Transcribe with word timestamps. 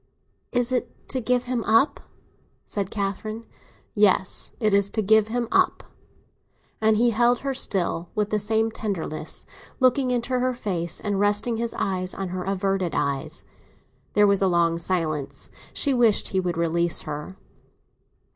"Is 0.51 0.71
it 0.71 1.07
to 1.09 1.21
give 1.21 1.43
him 1.43 1.63
up?" 1.63 1.99
said 2.65 2.89
Catherine. 2.89 3.45
"Yes, 3.93 4.51
it 4.59 4.73
is 4.73 4.89
to 4.89 5.03
give 5.03 5.27
him 5.27 5.47
up." 5.51 5.83
And 6.81 6.97
he 6.97 7.11
held 7.11 7.41
her 7.41 7.53
still, 7.53 8.09
with 8.15 8.31
the 8.31 8.39
same 8.39 8.71
tenderness, 8.71 9.45
looking 9.79 10.09
into 10.09 10.39
her 10.39 10.55
face 10.55 10.99
and 11.01 11.19
resting 11.19 11.57
his 11.57 11.75
eyes 11.77 12.15
on 12.15 12.29
her 12.29 12.41
averted 12.43 12.95
eyes. 12.95 13.43
There 14.13 14.25
was 14.25 14.41
a 14.41 14.47
long 14.47 14.79
silence; 14.79 15.51
she 15.71 15.93
wished 15.93 16.29
he 16.29 16.39
would 16.39 16.57
release 16.57 17.01
her. 17.01 17.37